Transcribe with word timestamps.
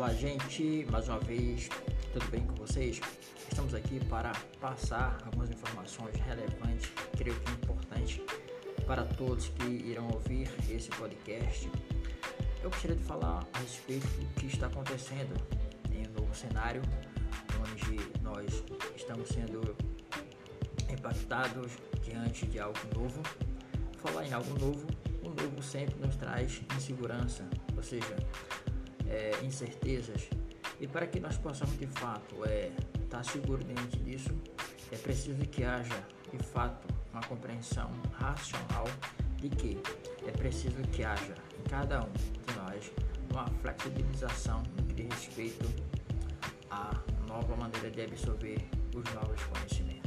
Olá, 0.00 0.14
gente, 0.14 0.86
mais 0.90 1.10
uma 1.10 1.18
vez, 1.20 1.68
tudo 2.14 2.24
bem 2.30 2.40
com 2.46 2.54
vocês? 2.54 2.98
Estamos 3.50 3.74
aqui 3.74 4.02
para 4.06 4.32
passar 4.58 5.18
algumas 5.26 5.50
informações 5.50 6.16
relevantes, 6.16 6.90
creio 7.18 7.38
que 7.38 7.52
importantes 7.52 8.18
para 8.86 9.04
todos 9.04 9.48
que 9.50 9.66
irão 9.66 10.08
ouvir 10.08 10.48
esse 10.70 10.88
podcast. 10.88 11.70
Eu 12.62 12.70
gostaria 12.70 12.96
de 12.96 13.04
falar 13.04 13.46
a 13.52 13.58
respeito 13.58 14.06
do 14.06 14.40
que 14.40 14.46
está 14.46 14.68
acontecendo 14.68 15.34
em 15.92 16.08
um 16.08 16.12
novo 16.12 16.34
cenário, 16.34 16.80
onde 17.60 18.00
nós 18.22 18.64
estamos 18.96 19.28
sendo 19.28 19.76
impactados 20.90 21.72
diante 22.02 22.46
de 22.46 22.58
algo 22.58 22.78
novo. 22.96 23.22
Falar 23.98 24.26
em 24.26 24.32
algo 24.32 24.58
novo, 24.58 24.86
o 25.22 25.28
novo 25.28 25.62
sempre 25.62 25.94
nos 26.00 26.16
traz 26.16 26.62
insegurança, 26.74 27.46
ou 27.76 27.82
seja, 27.82 28.16
é, 29.10 29.32
incertezas. 29.44 30.28
E 30.80 30.86
para 30.86 31.06
que 31.06 31.20
nós 31.20 31.36
possamos 31.36 31.76
de 31.78 31.86
fato 31.86 32.44
é, 32.46 32.70
estar 32.94 33.18
tá 33.18 33.22
seguro 33.22 33.62
diante 33.62 33.98
disso, 33.98 34.30
é 34.90 34.96
preciso 34.96 35.40
que 35.42 35.62
haja 35.62 36.02
de 36.32 36.38
fato 36.38 36.88
uma 37.12 37.22
compreensão 37.22 37.90
racional 38.12 38.86
de 39.36 39.48
que 39.50 39.78
é 40.26 40.30
preciso 40.30 40.76
que 40.92 41.04
haja 41.04 41.34
em 41.58 41.68
cada 41.68 42.02
um 42.02 42.12
de 42.12 42.56
nós 42.56 42.90
uma 43.30 43.46
flexibilização 43.60 44.62
diz 44.94 45.08
respeito 45.08 45.68
à 46.70 46.92
nova 47.26 47.56
maneira 47.56 47.90
de 47.90 48.02
absorver 48.02 48.58
os 48.94 49.14
novos 49.14 49.42
conhecimentos. 49.44 49.99